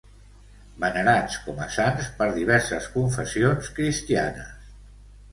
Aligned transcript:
Venerats 0.83 1.35
com 1.49 1.59
a 1.65 1.67
sants 1.75 2.07
per 2.21 2.27
diverses 2.37 2.87
confessions 2.95 3.69
cristianes. 3.81 4.73